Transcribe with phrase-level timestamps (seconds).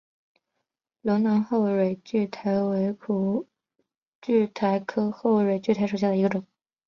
[1.01, 3.47] 龙南后蕊苣苔为苦
[4.19, 6.43] 苣苔科后蕊苣苔属下的一个种。